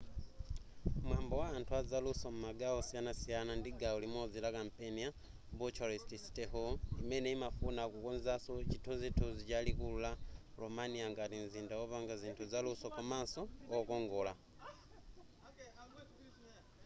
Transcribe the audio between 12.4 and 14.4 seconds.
zaluso komanso wokongola